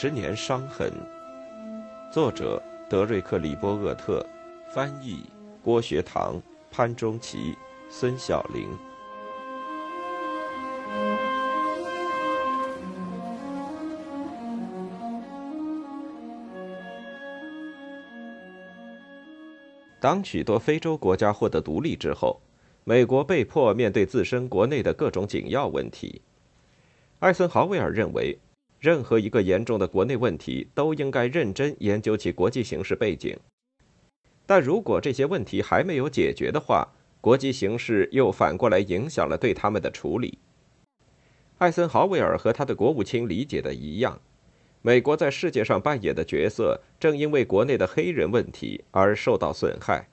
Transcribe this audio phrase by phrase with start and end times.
[0.00, 0.92] 十年伤痕，
[2.12, 4.24] 作者德瑞克·里波厄特，
[4.72, 5.24] 翻译
[5.60, 6.40] 郭学堂、
[6.70, 7.56] 潘中奇、
[7.90, 8.68] 孙晓玲。
[19.98, 22.40] 当许多非洲国家获得独立之后，
[22.84, 26.22] 美国被迫面对自身国内的各种紧要问题。
[27.18, 28.38] 艾森豪威尔认为。
[28.78, 33.36] 任何一个严重的国内问题都应该认真研究其国际形势背景，
[34.46, 36.88] 但如果这些问题还没有解决的话，
[37.20, 40.38] 国际形势又反过来影响了对他们的处理。
[41.58, 44.20] 艾森豪威尔和他的国务卿理解的一样，
[44.80, 50.08] 美国在世界上扮演的角色正因为国内的黑人问题而受到损害。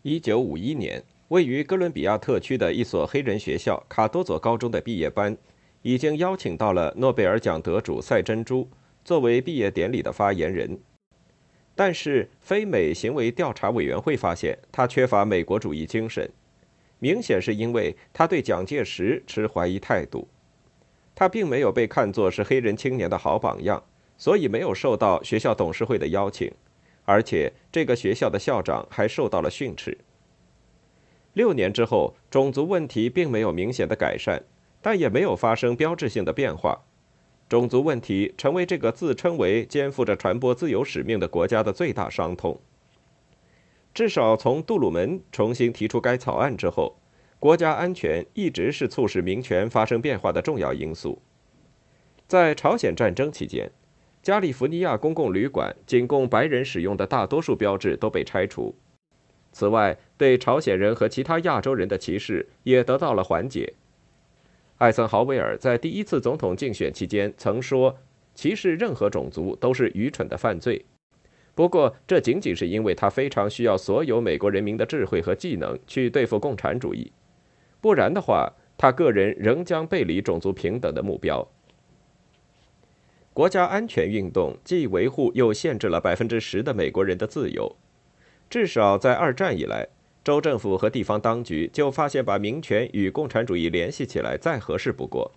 [0.00, 5.36] 一九五一年，位于哥伦比亚特区的一所黑人学校卡多佐高中的毕业班。
[5.82, 8.68] 已经邀请到了诺贝尔奖得主赛珍珠
[9.04, 10.78] 作为毕业典礼的发言人，
[11.74, 16.30] 但是非美行为调查委员会发现他缺乏美国主义精神，
[16.98, 20.28] 明显是因为他对蒋介石持怀疑态度。
[21.14, 23.82] 他并没有被看作是黑人青年的好榜样，
[24.16, 26.50] 所以没有受到学校董事会的邀请，
[27.04, 29.96] 而且这个学校的校长还受到了训斥。
[31.32, 34.42] 六年之后，种族问题并没有明显的改善。
[34.82, 36.82] 但也没有发生标志性的变化，
[37.48, 42.60] 种族问题成为这个自称为肩负着传播自由使命的国家的最大伤痛。
[43.92, 46.96] 至少从杜鲁门重新提出该草案之后，
[47.38, 51.20] 国家安全一直是促使民权发生变化的重要因素。
[52.28, 53.72] 在朝鲜战争期间，
[54.22, 58.76] 加利福尼亚公共旅馆仅供白人使用的大多数标志都被拆除。
[59.50, 63.74] 此外，对朝鲜人和其他亚洲人的歧视也得到了缓解。
[64.80, 67.98] 艾森豪威尔在第一次总统竞选期间曾说
[68.34, 70.86] ：“歧视任何种族都是愚蠢的犯罪。”
[71.54, 77.12] 不过，这仅仅是因为他非常需要所有美国人民的智慧和技能去对付共产主义，
[77.82, 81.46] 不然的话，他个人仍将背离种族平等的目标。
[83.34, 87.76] 国家安全运动既维护又限制了百分之十的美国人的自由，
[88.48, 89.88] 至少在二战以来。
[90.22, 95.32] 州政府和地方当局就发现，把民权与共产主义联系起来再合适不过。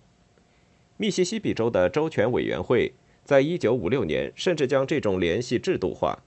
[0.96, 2.92] 密西西比州的州权委员会
[3.24, 6.22] 在1956年甚至将这种联系制度化。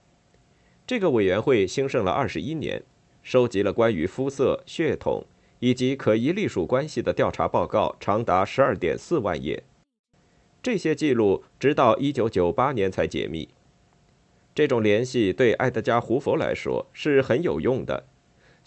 [0.86, 2.84] 这个委员会兴盛了21年，
[3.22, 5.24] 收集了关于肤色、血统
[5.60, 9.64] 以及可疑隶属关系的调查报告，长达12.4万页。
[10.64, 13.50] 这些记录直到1998年才解密。
[14.56, 18.06] 这种联系对埃德加·胡佛来说是很有用的。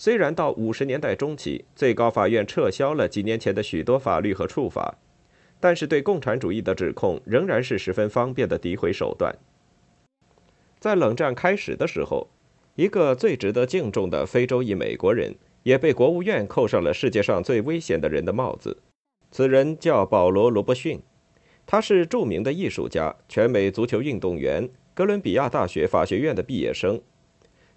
[0.02, 4.96] 虽然到五十年代中期，最高法院撤销了几年前的许多法律和处罚，
[5.60, 9.36] 但是对共产主义的指控仍然是十分方便的诋毁手段。
[10.78, 12.28] 在冷战开始的时候，
[12.76, 15.34] 一个最值得敬重的非洲裔美国人
[15.64, 18.78] 也被国务院扣上了世界上最危险的人的帽子。
[19.30, 21.02] 此人叫保罗·罗伯逊，
[21.66, 26.98] 他是著名的艺术家、全美足球运动员、哥伦比亚大学法学院的毕业生。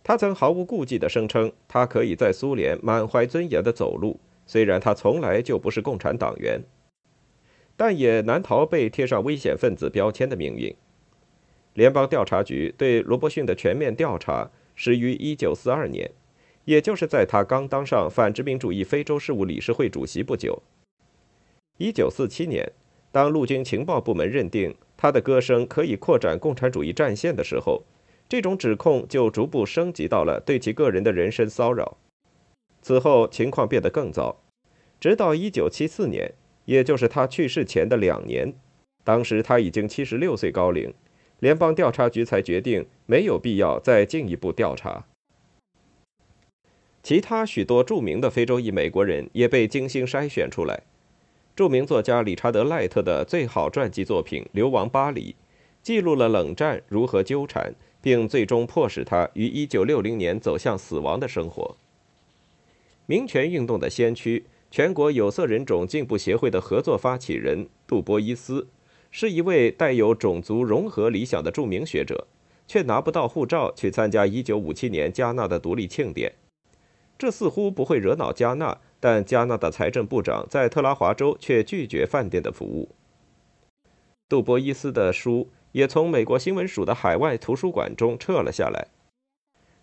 [0.03, 6.61] 他曾毫无顾忌地声称，他可以在苏联满怀尊严地走路，虽然他从来就不是共产党员，
[7.77, 10.75] 但也难逃被贴上危险分子标签的命运。
[11.73, 16.11] 联邦调查局对罗伯逊的全面调查始于1942年，
[16.65, 20.61] 也就是在他刚当上反殖民主义非洲事务理事会主席不久。
[21.79, 22.71] 1947年，
[23.11, 27.83] 当陆军情报部门认定他的歌声可以扩展共产主义战线的时候，
[28.33, 31.97] 这种指控就逐步升级到了对其个人的人身骚扰。
[32.81, 34.37] 此后情况变得更糟，
[34.99, 36.33] 直到1974年，
[36.65, 38.51] 也就是他去世前的两年，
[39.03, 40.91] 当时他已经76岁高龄，
[41.41, 45.05] 联邦调查局才决定没有必要再进一步调查。
[47.03, 50.81] 其他许多著名的非洲裔美国人也被精心筛选出来。
[51.55, 55.33] 著名作家理查德·赖特的最好传记作品《流亡巴黎》，
[55.83, 57.75] 记录了冷战如何纠缠。
[58.03, 61.77] 并最终迫使他于1960年走向死亡的生活。
[63.05, 68.67] 民权运动的先驱、全国有色人种进步协会的合作发起人杜波伊斯，
[69.09, 72.27] 是一位带有种族融合理想的著名学者，
[72.67, 76.33] 却拿不到护照去参加1957年加纳的独立庆典。
[77.17, 82.89] 这似乎不会惹恼加纳，但加纳的财政部长在特拉华州却拒绝饭店的服务。
[84.27, 85.47] 杜波伊斯的书。
[85.73, 88.87] 也从美国新闻署的海外图书馆中撤了下来。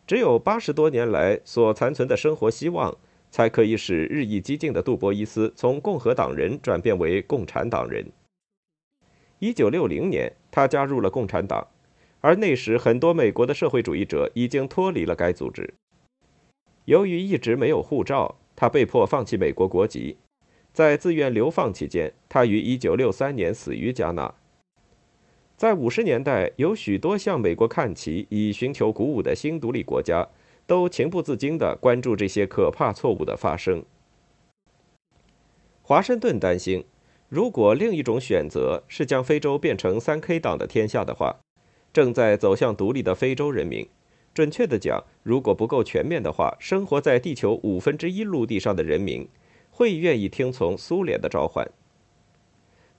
[0.06, 2.96] 只有八十多年来所残存的生活希望，
[3.30, 8.06] 才可以使日益激进的杜波伊斯从共和党人转变为共产党人。
[9.38, 11.66] 一九六零年，他加入了共产党，
[12.20, 15.72] 而那时很多美国的社会主义者已经脱离了该组织。
[16.86, 20.16] 由于一直没有护照，他被迫放弃美国国籍。
[20.72, 24.34] 在自愿流放期间，他于1963年死于加纳。
[25.60, 30.26] 在50年代，有许多向美国看齐、以寻求鼓舞的新独立国家，
[30.66, 33.84] 都情不自禁地关注这些可怕错误的发生。
[35.82, 36.86] 华盛顿担心，
[37.28, 41.36] 如果另一种选择是将非洲变成三 K 党的天下的话，
[41.92, 43.86] 正在走向独立的非洲人民，
[44.32, 49.28] 准确地讲，如果不够全面的话，生活在地球五分之一陆地上的人民，
[49.70, 51.70] 会愿意听从苏联的召唤。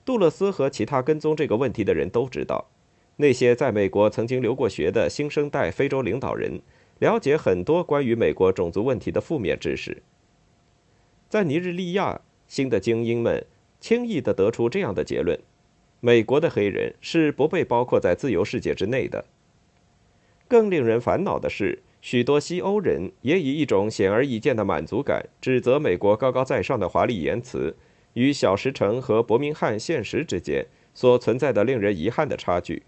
[0.04, 2.70] 杜勒斯和其他跟踪这个问题的人都知道，
[3.16, 6.60] 那些在美国曾经留过学的新生代非洲领导人，
[6.98, 10.02] 了解很多关于美国种族问题的负面知识。
[11.28, 12.20] 在尼日利亚。
[12.48, 13.46] 新的精英们
[13.80, 15.40] 轻易地得出这样的结论：
[16.00, 19.24] 美国的黑人是不被包括在自由世界之内的。
[20.48, 27.74] 更令人烦恼的是，许多西欧人也以一种显而易见的满足感，指责美国高高在上的华丽言辞
[28.14, 32.82] 与小石城和伯明翰现实之间所存在的令人遗憾的差距。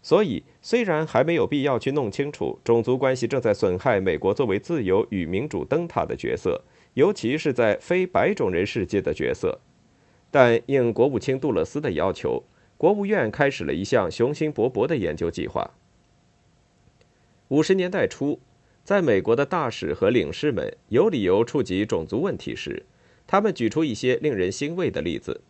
[0.00, 6.62] 所以，虽然还没有必要去弄清楚种族关系正在损害美国作为自由与民主灯塔的角色。
[6.94, 9.60] 尤其是在非白种人世界的角色，
[10.32, 12.42] 但应国务卿杜勒斯的要求，
[12.76, 15.74] 国务院开始了一项雄心勃勃的研究计划。
[17.48, 18.40] 五十年代初，
[18.82, 22.84] 在美国的大使和领事们有理由触及种族问题时，
[23.28, 25.42] 他们举出一些令人欣慰的例子，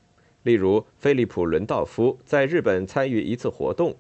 [0.43, 3.97] 例如菲利普·伦道夫在日本参与一次活动，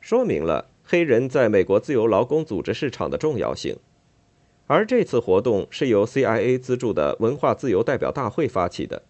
[0.00, 3.78] 说明了黑人在美国自由劳工组织市场的重要性。
[4.66, 9.02] 而这次活动是由 CIA 资助的文化自由代表大会发起的。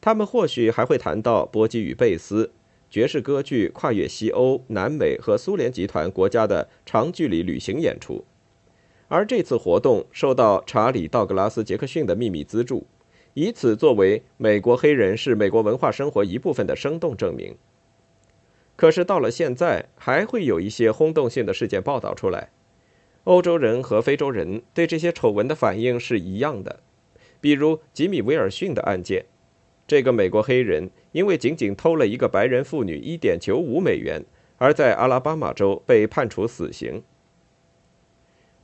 [0.00, 2.52] 他们或许还会谈到波基与贝斯、
[2.90, 8.26] 爵士歌剧跨越西欧、南美和苏联集团国家的长距离旅行演出。
[9.12, 12.86] 而这次活动受到查理·道格拉斯·杰克逊的秘密资助，
[13.34, 17.54] 以此作为美国黑人是美国文化生活一部分的生动证明。
[18.74, 22.52] 可是到了现在，还会有一些轰动性的事件报道出来。
[23.24, 26.80] 欧洲人和非洲人对这些丑闻的反应是一样的，
[27.38, 29.26] 比如吉米·威尔逊的案件，
[29.86, 34.24] 这个美国黑人因为仅仅偷了一个白人妇女1.95美元，
[34.56, 37.02] 而在阿拉巴马州被判处死刑。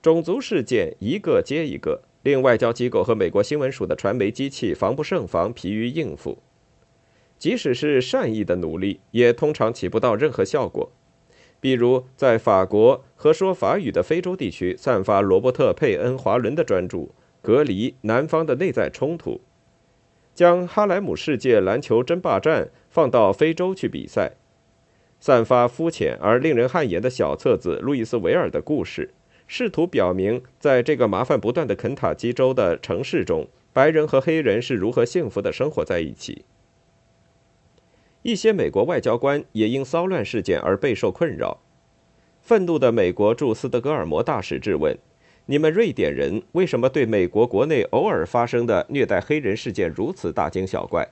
[0.01, 6.39] 种族事件一个接一个，令外交机构和美国新闻署的传媒机器防不胜防，疲于应付。
[7.37, 10.91] 即使是善意的努力，也通常起不到任何效果。
[11.61, 16.99] 比如，在法国和说法语的非洲地区散发罗伯特·佩恩·华伦的专著
[17.43, 19.33] 《隔离南方的内在冲突》，
[20.33, 24.37] 将哈莱姆世界篮球争霸战放到非洲去比赛，
[25.19, 29.11] 散发肤浅而令人汗颜的小册子《路易斯·维尔的故事》，
[29.49, 36.45] 试图表明在这个麻烦不断的肯塔基州的城市中，白人和黑人是如何幸福地生活在一起。
[38.23, 41.63] 一些美国外交官也因骚乱事件而备受困扰。
[42.43, 44.97] 愤怒的美国驻斯德哥尔摩大使质问
[45.47, 51.09] ：“你们瑞典人为什么对美国国内偶尔发生的虐待黑人事件如此大惊小怪？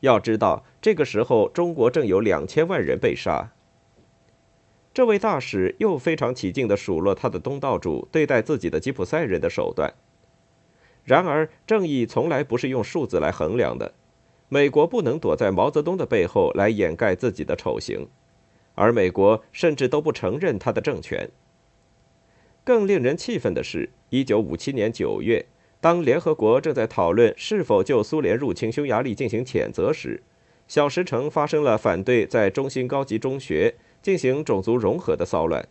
[0.00, 3.52] 要知道，这个时候中国正有两千万人被杀。”
[4.94, 9.92] 这位大使又非常起劲地数落他的东道主对待自己的吉普赛人的手段。
[11.02, 13.92] 然而，正义从来不是用数字来衡量的。
[14.48, 18.06] 美国不能躲在毛泽东的背后来掩盖自己的丑行，
[18.76, 21.28] 而美国甚至都不承认他的政权。
[22.62, 25.44] 更令人气愤的是，1957年9月，
[25.80, 30.22] 当联合国正在讨论是否就苏联入侵匈牙利进行谴责时，
[30.68, 35.66] 小石城发生了反对在中心高级中学进行种族融合的骚乱。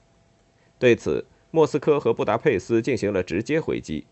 [0.77, 4.07] 对此，莫斯科和布达佩斯进行了直接回击。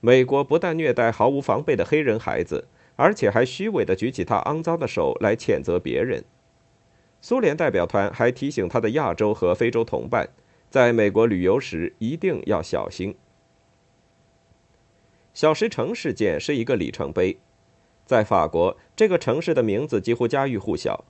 [0.00, 2.68] 美国不但虐待毫无防备的黑人孩子。
[2.98, 6.24] 而且还虚伪地举起他肮脏的手来谴责别人。
[7.20, 10.30] 苏联代表团还提醒他的亚洲和非洲同伴，
[10.68, 13.14] 在美国旅游时一定要小心。
[15.32, 17.38] 小石城事件是一个里程碑，
[18.04, 21.04] 在法国，这个城市的名字几乎家喻户晓。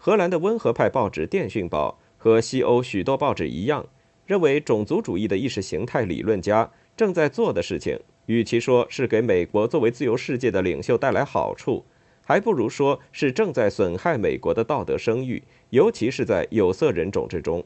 [0.00, 3.84] 荷兰的温和派报纸《电讯报》和西欧许多报纸一样，
[4.26, 7.98] 认为种族主义的意识形态理论家正在做的事情。
[8.26, 11.84] 与其说是给美国作为自由世界的领袖带来好处，
[12.22, 17.64] 还不如说是正在损害美国的道德声誉，尤其是在有色人种之中。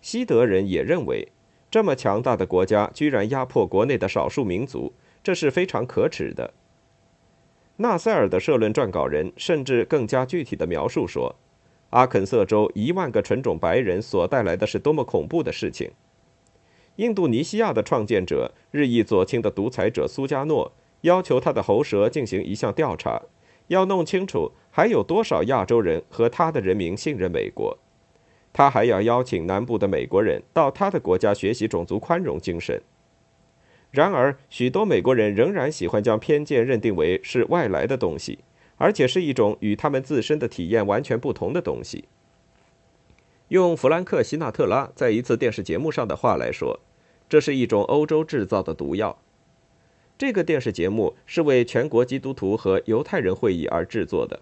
[0.00, 1.28] 西德人也认为，
[1.70, 6.54] 这么强大的国家居然压迫国内的少数民族，这是非常可耻的。
[7.76, 11.34] 纳塞尔的社论撰稿人甚至更加具体的描述说，
[11.90, 15.90] 阿肯色州一万个纯种白人所带来的是多么恐怖的事情。
[16.96, 23.20] 印度尼西亚的创建者、日益左倾的独裁者苏加诺要求他的喉舌进行一项调查，
[23.66, 27.76] 要弄清楚还有多少亚洲人和他的人民信任美国。
[28.52, 32.80] 他还要邀请南部的美国人到他的国家学习种族宽容精神。
[33.94, 38.40] 然而，许多美国人仍然喜欢将偏见认定为是外来的东西，
[38.76, 42.06] 而且是一种与他们自身的体验完全不同的东西。
[43.50, 46.80] 用弗兰克·希纳特拉在一次电视节目上的话来说，
[47.28, 49.16] 这是一种欧洲制造的毒药。
[50.18, 54.40] 这个电视节目是为全国基督徒和犹太人会议而制作的。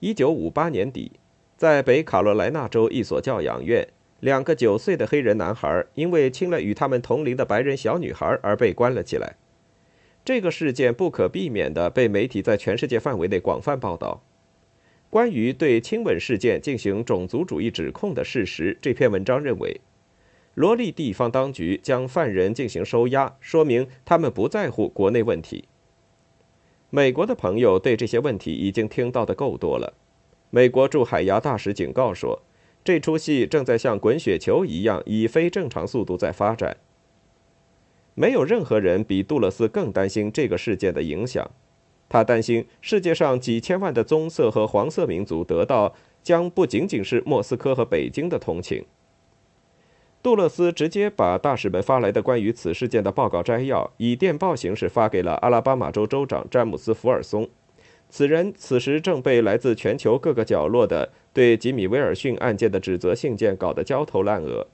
[0.00, 1.12] 一九五八年底，
[1.56, 3.88] 在北卡罗来纳州一所教养院。
[4.20, 9.36] 两个九岁的黑人男孩因为亲了与他们同龄的白人小女孩而被关了起来。
[10.24, 14.22] 这个事件不可避免地被媒体在全世界范围内广泛报道。
[15.08, 19.80] 关于对亲吻事件进行种族主义指控的事实，这篇文章认为，
[20.54, 25.66] 罗利地方当局将犯人进行收押，说明他们不在乎国内问题。
[26.90, 29.94] 美国的朋友对这些问题已经听到的够多了。
[30.50, 32.42] 美国驻海牙大使警告说。
[32.88, 36.78] 这出戏正在像滚雪球一样以非正常速度在发展。
[38.14, 41.50] 没有任何人比杜勒斯更担心这个事件的影响。
[42.08, 48.86] 他担心世界上几千万的棕色和黄色民族得到将不仅仅是莫斯科和北京的同情。
[50.22, 57.50] 杜勒斯直接把大使们发来的关于此事件的报告摘要以电报形式发给了阿拉巴马州州长詹姆斯·福尔松。
[58.10, 64.66] 此人此时正被来自全球各个角落的对吉米·威尔逊案件的指责信件搞得焦头烂额。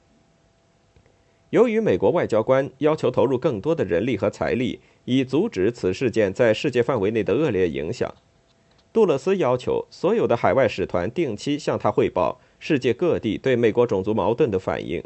[1.51, 8.13] 由于美国外交官要求投入更多的人力和财力，以阻止此事件在世界范围内的恶劣影响，
[8.93, 15.03] 杜勒斯要求所有的海外使团定期向他汇报世界各地对美国种族矛盾的反应。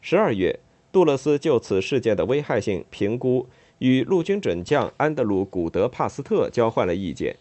[0.00, 0.58] 十二月，
[0.90, 3.46] 杜勒斯就此事件的危害性评估。
[3.82, 7.34] 与陆军准将安德鲁·古德·帕斯特交换了意见，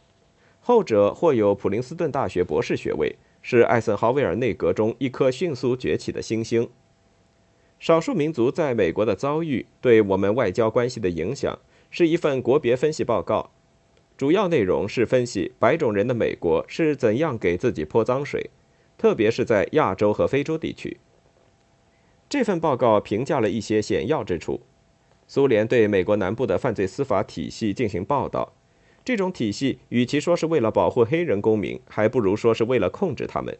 [0.59, 6.67] 后者获有普林斯顿大学博士学位，是艾森豪威尔内阁中一颗迅速崛起的新星。
[7.79, 11.59] 少数民族在美国的遭遇对我们外交关系的影响
[11.91, 13.51] 是一份国别分析报告，
[14.17, 18.49] 主要内容是分析白种人的美国是怎样给自己泼脏水，
[18.97, 20.97] 特别是在亚洲和非洲地区。
[22.27, 24.61] 这份报告评价了一些显要之处。
[25.33, 28.51] 苏联对美国南部的犯罪司法体系进行报道，
[29.05, 33.57] 这种体系与其说是为了保护黑人公民，还不如说是为了控制他们。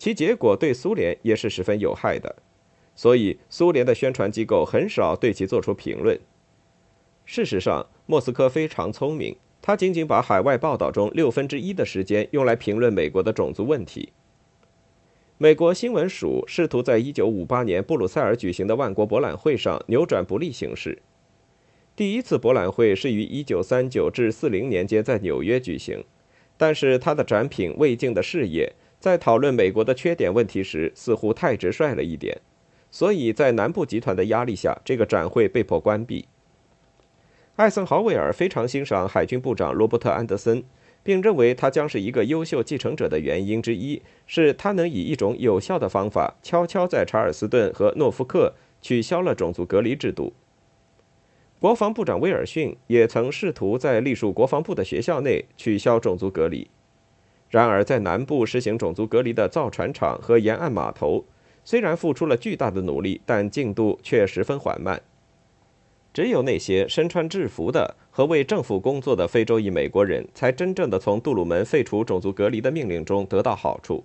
[0.00, 2.34] 其结果对苏联也是十分有害的，
[2.96, 6.18] 所以苏联的宣传机构很少对其做出评论。
[7.24, 14.12] 事实上，莫斯科非常聪明，他仅仅把海外报道中六分之一的时间用来评论美国的种族问题。
[15.42, 20.98] 美国新闻署试图在1958年布鲁塞尔举行的万国博览会上扭转不利形势。
[21.96, 26.04] 第一次博览会是于1939至40年间在纽约举行，
[26.58, 32.38] 但是他的展品未尽的事业在讨论美国的缺点问题时似乎太直率了一点，
[32.90, 36.26] 所以在南部集团的压力下，这个展会被迫关闭。
[37.56, 40.62] 艾森豪威尔非常欣赏海军部长罗伯特·安德森。
[41.02, 50.32] 并认为他将是一个优秀继承者的原因之一，是他能以一种有效的方法，悄悄在查尔斯顿和诺福克取消了种族隔离制度。
[51.58, 56.68] 国防部长威尔逊也曾试图在隶属国防部的学校内取消种族隔离，
[57.50, 61.24] 然而在南部实行种族隔离的造船厂和沿岸码头，
[61.64, 65.02] 虽然付出了巨大的努力，但进度却十分缓慢。
[66.12, 74.04] 只有那些身穿制服的和为政府工作的非洲裔美国人才真正的从杜鲁门废除种族隔离的命令中得到好处，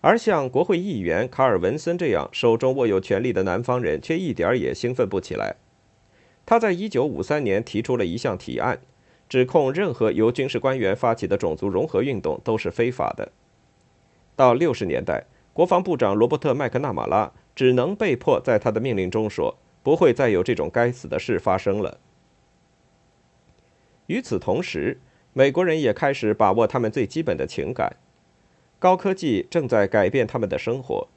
[0.00, 5.54] 而像国会议员卡尔文森这样手中握有权力的南方人却一点儿也兴奋不起来。
[6.44, 8.80] 他在1953年提出了一项提案，
[9.28, 13.30] 指控任何由军事官员发起的种族融合运动都是非法的。
[14.34, 19.56] 到60年代，国防部长罗伯特·麦克纳马拉只能被迫在他的命令中说。
[19.82, 21.98] 不会再有这种该死的事发生了。
[24.06, 25.00] 与此同时，
[25.32, 27.96] 美国人也开始把握他们最基本的情感。
[28.78, 31.08] 高科技正在改变他们的生活，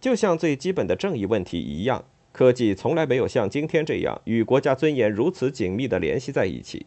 [0.00, 6.86] 就像最基本的正义问题一样，科技从来没有像今天这样与国家尊严如此紧密地联系在一起。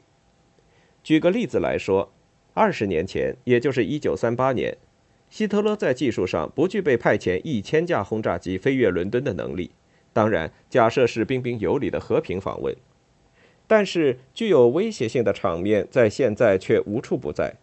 [1.02, 2.12] 举个例子来说，
[2.54, 4.78] 二十年前，也就是一九三八年，
[5.30, 9.72] 希特勒在技术上不具备派遣一千架轰炸机飞越伦敦的能力。
[10.18, 12.76] 当然，假设是彬彬有礼的和平访问，
[13.68, 17.54] 但是具有威胁性的场面在现在却无处不在。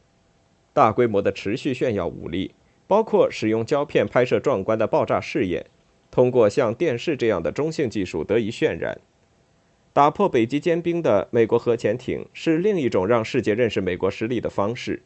[0.73, 2.55] 大规模的持续炫耀武力，
[2.87, 5.67] 包括使用胶片拍摄壮观的爆炸试验，
[6.13, 9.01] 通过像电视这样的中性技术得以渲染。
[9.93, 15.03] 打破北极坚冰的美国核潜艇是另一种让世界认识美国实力的方式，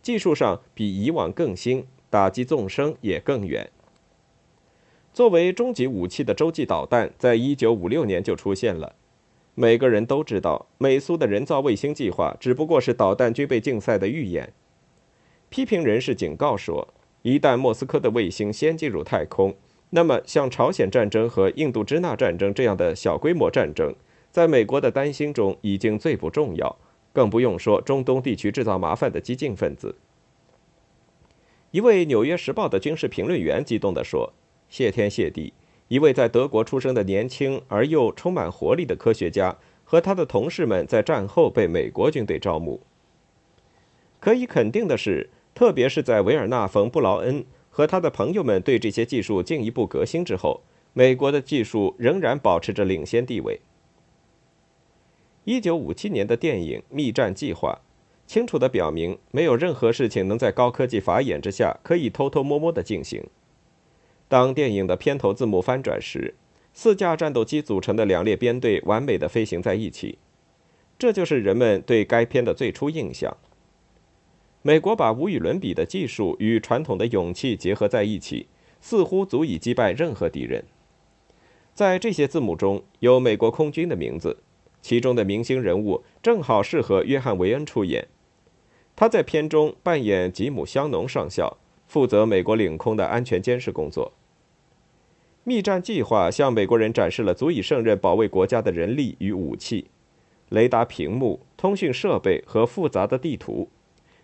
[0.00, 3.70] 技术上比以往更新，打击纵深也更远。
[5.16, 8.94] 作为终极武器的洲际导弹，在一九五六年就出现了。
[9.54, 14.52] 每个人都知道，美苏的人造卫星计划只不过是导弹军备竞赛的预演。
[15.48, 16.88] 批评人士警告说，
[17.22, 19.56] 一旦莫斯科的卫星先进入太空，
[19.88, 23.94] 那么像朝鲜战争和印度支那战争这样的小规模战争，
[24.30, 26.76] 在美国的担心中已经最不重要，
[27.14, 29.96] 更不用说中东地区制造麻烦的激进分子。
[31.70, 34.34] 一位《纽约时报》的军事评论员激动地说
[34.68, 35.52] ：“谢天谢地！”
[35.88, 42.80] 一位在德国出生的年轻而又充满活力的科学家和他的同事们在战后被美国军队招募。
[44.18, 53.60] 可以肯定的是，特别是在维尔纳·冯·布劳恩和他的朋友们对这些技术进一步革新之后，美国的技术仍然保持着领先地位。
[55.44, 57.78] 一九五七年的电影《密战计划》
[58.30, 63.22] 清楚地表明，没有任何事情能在高科技法眼之下可以偷偷摸摸地进行。
[64.28, 66.34] 当电影的片头字幕翻转时，
[66.72, 70.18] 四架战斗机组成的两列编队完美的飞行在一起，
[70.98, 73.36] 这就是人们对该片的最初印象。
[74.62, 78.48] 美国把无与伦比的技术与传统的勇气结合在一起，
[78.80, 80.64] 似乎足以击败任何敌人。
[81.72, 84.38] 在这些字母中有美国空军的名字，
[84.82, 88.08] 其中的明星人物正好适合约翰·维恩出演。
[88.96, 91.58] 他在片中扮演吉姆·香农上校。
[91.86, 94.12] 负责美国领空的安全监视工作。
[95.44, 99.88] 密战计划向美国人展示了足以胜任保卫国家的人力与武器、
[100.48, 103.68] 雷达屏幕、通讯设备和复杂的地图，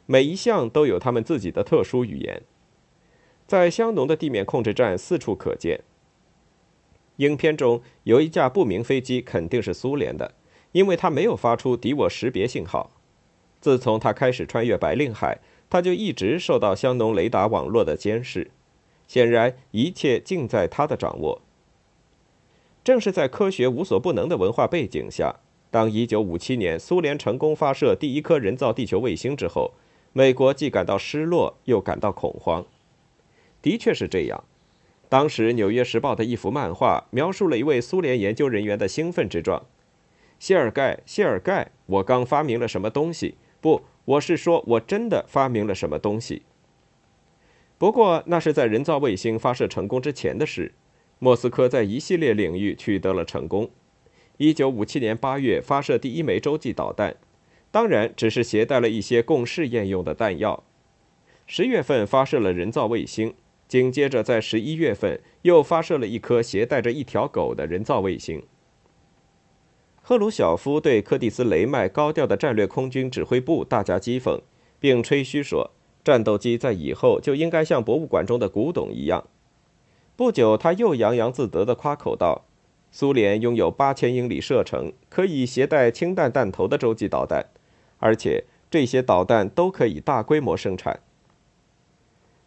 [0.06, 2.42] 每一项都有他们自己的特殊语言。
[3.46, 5.82] 在香农的地面控制站四处可见。
[7.18, 10.34] 影片中有一架不明飞机，肯定是苏联的，
[10.72, 12.90] 因为它没有发出敌我识别信号。
[13.60, 15.38] 自从它开始穿越白令海。
[15.72, 18.50] 他就一直受到香农雷达网络的监视，
[19.08, 21.40] 显然一切尽在他的掌握。
[22.84, 25.36] 正是在科学无所不能的文化背景下，
[25.70, 29.72] 当1957年苏联成功发射第一颗人造地球卫星之后，
[30.12, 32.66] 美国既感到失落，又感到恐慌。
[33.62, 34.44] 的确是这样。
[35.08, 39.64] 当时《纽约时报》的一幅漫画描述了一位苏联研究人员的兴奋之状
[40.38, 43.36] ：“谢尔盖，谢尔盖，我刚发明了什么东西？
[43.62, 46.42] 不。”我是说，我真的发明了什么东西。
[47.78, 50.74] 不过，那是在人造卫星发射成功之前的事。
[51.18, 53.70] 莫斯科在一系列领域取得了成功。
[54.38, 57.14] 一九五七年八月发射第一枚洲际导弹，
[57.70, 60.64] 当然只是携带了一些供试验用的弹药。
[61.46, 63.34] 十月份发射了人造卫星，
[63.68, 68.42] 紧接着在十一月份又发射了一颗携带着一条狗的人造卫星。
[70.04, 74.40] 赫鲁晓夫对柯蒂斯·雷麦高调的战略空军指挥部大加讥讽，
[74.80, 75.70] 并吹嘘说，
[76.02, 79.28] 战斗机在以后就应该像博物馆中的古董一样。
[80.16, 82.42] 不久，他又洋洋自得地夸口道
[82.90, 87.46] ：“苏联拥有八千英里射程、可以携带氢弹弹头的洲际导弹，
[88.00, 90.98] 而且这些导弹都可以大规模生产。”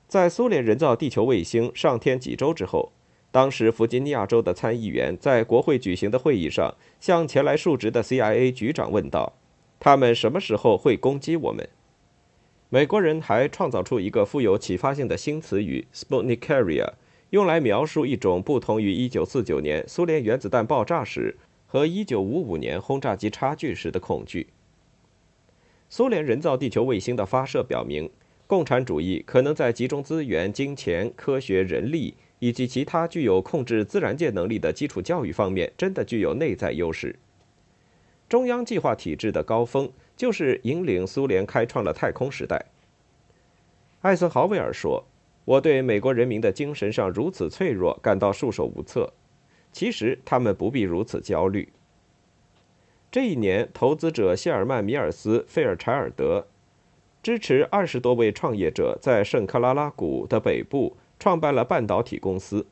[0.10, 2.91] 在苏联人造地球卫星上天几周之后。
[3.36, 9.34] 当时，弗吉尼亚州的参议员在国会举行的会议上，向前来述职的 CIA 局长问道
[9.78, 11.67] ：“他们什么时候会攻击我们？”
[12.71, 16.93] 美国人还创造出一个富有启发性的新词语 “Sputnikaria”，
[17.32, 21.36] 用来描述一种不同于1949年苏联原子弹爆炸时
[21.67, 24.48] 和1955年轰炸机差距时的恐惧。
[25.89, 28.10] 苏联人造地球卫星的发射表明，
[28.48, 32.13] 共产主义可能在集中资源、金钱、科学、人力。
[32.39, 37.15] 以及其他具有控制自然界能力的基础教育方面，真的具有内在优势。
[38.28, 42.65] 中央计划体制的高峰就是引领苏联开创了太空时代。
[44.02, 45.06] 艾森豪威尔说
[45.45, 49.13] ：“我对美国人民的精神上如此脆弱感到束手无策。
[49.71, 51.69] 其实他们不必如此焦虑。”
[53.12, 56.48] 这一年，投资者谢尔曼·米尔斯·费尔柴尔德
[57.24, 60.98] 支持二十多位创业者在圣克拉拉谷的北部。
[61.19, 62.65] 创办了半导体公司。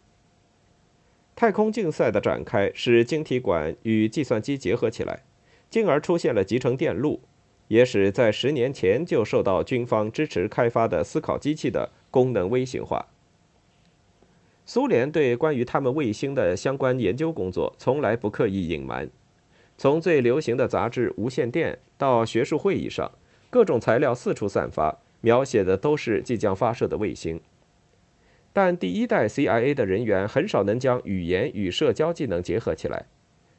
[1.36, 5.24] 太空竞赛的展开使晶体管与计算机结合起来，
[5.70, 7.22] 进而出现了集成电路，
[7.68, 13.08] 也使在十年前就受到军方支持开发的思考机器的功能微型化。
[14.66, 19.10] 苏联对关于他们卫星的相关研究工作从来不刻意隐瞒，
[19.78, 23.12] 从最流行的杂志《无线电》到学术会议上，
[23.50, 27.42] 各种材料四处散发，描写的都是即将发射的卫星。
[28.54, 33.08] 但第一代 CIA 的人员很少能将语言与社交技能结合起来。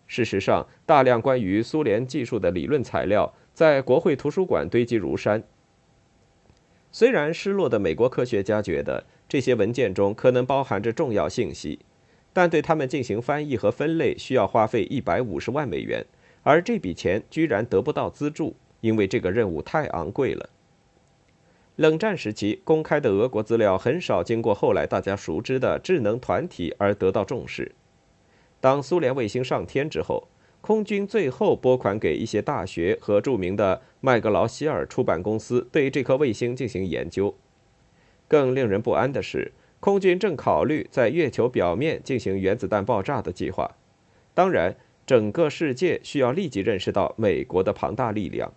[0.06, 5.42] 事实上，大量关于苏联技术的理论材料在国会图书馆堆积如山。
[6.92, 11.80] 虽然失落的美国科学家觉得这些文件中可能包含着重要信息，
[12.32, 16.04] 但对他们进行翻译和分类需要花费一百五十万美元，
[16.44, 20.50] 而这笔钱居然得不到资助，因为这个任务太昂贵了。
[21.76, 27.72] 冷战时期公开的俄国资料很少经过后来大家熟知的智能团体而得到重视。
[28.60, 30.28] 当苏联卫星上天之后，
[30.60, 37.34] 空军最后拨款给一些大学和著名的麦格劳希尔出版公司对这颗卫星进行研究。
[38.28, 43.72] 更令人不安的是，空军正考虑在月球表面进行原子弹爆炸的计划。
[44.32, 48.54] 当然，整个世界需要立即认识到美国的庞大力量。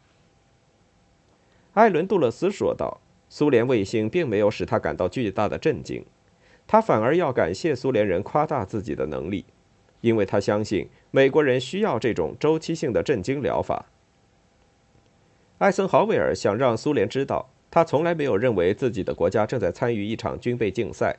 [1.74, 3.02] 艾伦·杜勒斯说道。
[3.30, 6.06] 苏联卫星并没有使他感到巨大的震惊，
[6.66, 9.46] 他反而要感谢苏联人夸大自己的能力，
[10.02, 13.88] 因为他相信美国人需要这种周期性的震惊疗法。
[15.58, 21.18] 艾森豪威尔想让苏联知道，他从来没有认为自己的国家正在参与一场军备竞赛。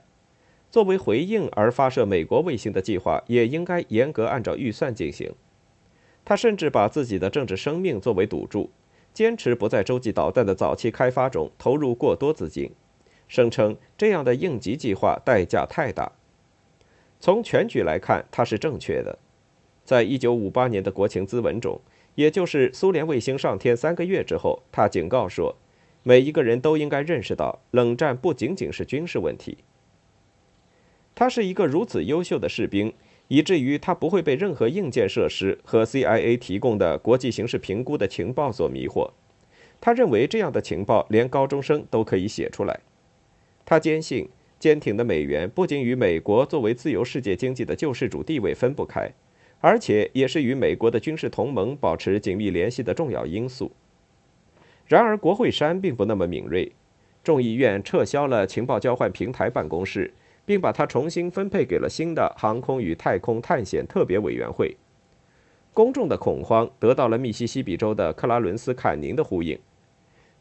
[0.71, 5.33] 作为回应而发射美国卫星的计划也应该严格按照预算进行。
[6.25, 8.71] 他甚至把自己的政治生命作为赌注。
[9.13, 12.71] 坚持不在洲际导弹的早期开发中投入过多资金，
[13.27, 16.13] 声称这样的应急计划代价太大。
[17.21, 19.19] 从全局来看，他是正确的。
[19.85, 21.81] 在一九五八年的国情咨文中，
[22.15, 25.57] 也就是苏联卫星上天三个月之后，他警告说，
[26.03, 29.59] 每一个人都应该认识到，冷战不仅仅是军事问题。
[31.15, 32.95] 他是一个如此优秀的士兵。
[33.29, 39.11] 以至于他不会被任何硬件设施和 CIA 提供的国际形势评估的情报所迷惑。
[39.81, 42.81] 他认为这样的情报连高中生都可以写出来。
[43.65, 49.13] 他坚信坚挺的美元不仅与美国作为自由世界经济的救世主地位分不开，
[49.61, 53.71] 而且也是与美国的军事同盟保持紧密联系的重要因素。
[54.87, 56.73] 然而，国会山并不那么敏锐。
[57.23, 60.15] 众议院撤销了情报交换平台办公室。
[60.49, 64.75] 并把它重新分配给了新的航空与太空探险特别委员会。
[65.75, 69.59] 公众的恐慌得到了密西西比州的克拉伦斯·坎宁的呼应。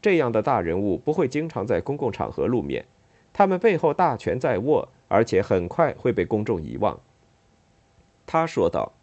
[0.00, 2.86] 这样的大人物不会经常在公共场合露面，
[3.34, 6.98] 他们背后大权在握，而且很快会被公众遗忘。
[8.24, 8.94] 他说道：“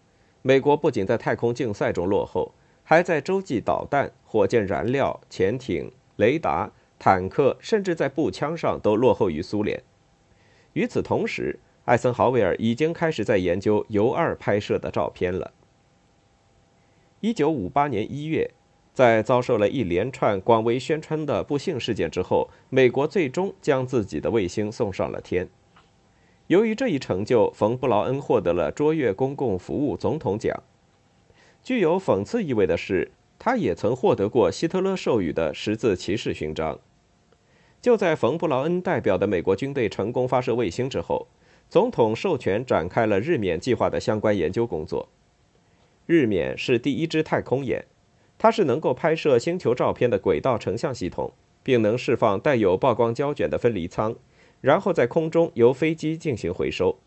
[0.41, 2.52] 美国不仅在太空竞赛中落后，
[2.84, 9.84] 还在洲际导弹、火箭燃料、潜艇、雷达、坦克，甚至在步枪上都落后于苏联。”
[10.76, 15.54] 与此同时，艾森豪威尔已经开始在研究尤二拍摄的照片了。
[17.22, 18.52] 一九五八年一月，
[18.94, 25.48] 在遭受了一连串广为宣传的不幸事件之后，美国最终将自己的卫星送上了天。
[26.48, 30.62] 由于这一成就，冯·布劳恩获得了卓越公共服务总统奖。
[31.64, 36.80] 具有讽刺意味的是，他也曾获得过希特勒授予的十字骑士勋章。
[37.86, 41.28] 就在冯·布劳恩代表的美国军队成功发射卫星之后，
[41.69, 45.08] 总统授权展开了日冕计划的相关研究工作。
[46.08, 47.86] 日冕是第一支太空眼，
[48.39, 54.15] 它是能够拍摄星球照片的轨道成像系统，并能释放带有曝光胶卷的分离舱，
[54.62, 56.98] 然后在空中由飞机进行回收。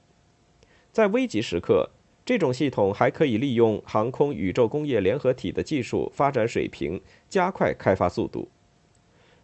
[0.92, 1.90] 在危急时刻，
[2.24, 8.48] 这种系统还可以利用航空宇宙工业联合体的技术发展水平，加快开发速度。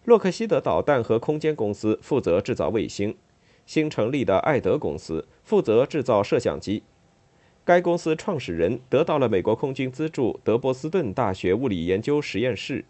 [0.04, 3.16] 洛克希德导弹和空间公司负责制造卫星，
[3.64, 6.82] 新成立的艾德公司负责制造摄像机。
[7.64, 12.84] 该公司创始人得到了美国空军资助德波斯顿大学物理研究实验室，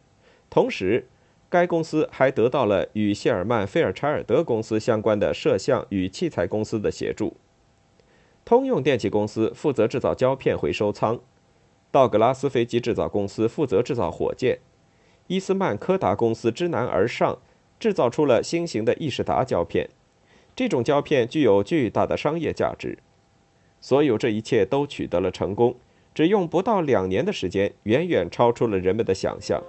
[0.50, 1.06] 同时，
[1.48, 7.36] 该公司还得到了与谢尔曼·菲尔柴尔德公司相关的摄像与器材公司的协助。
[8.44, 11.20] 通用电气公司负责制造胶片回收舱，
[11.92, 14.58] 道格拉斯飞机制造公司负责制造火箭。
[15.26, 17.38] 伊斯曼柯达公司知难而上，
[17.80, 19.88] 制造出了新型的易士达胶片。
[20.54, 22.98] 这种胶片具有巨大的商业价值。
[23.80, 25.76] 所有这一切都取得了成功，
[26.14, 29.62] 只用不到两年的时间，远远超出了人们的想象。